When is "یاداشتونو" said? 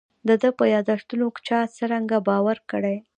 0.75-1.25